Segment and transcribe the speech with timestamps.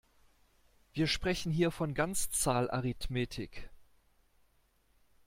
[0.93, 3.69] Wir sprechen hier von Ganzzahlarithmetik.